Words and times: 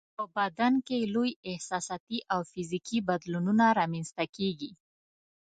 په 0.17 0.23
بدن 0.35 0.73
کې 0.87 0.95
یې 1.01 1.09
لوی 1.15 1.31
احساساتي 1.49 2.19
او 2.33 2.39
فزیکي 2.51 2.97
بدلونونه 3.09 3.65
رامنځته 3.79 4.25
کیږي. 4.35 4.71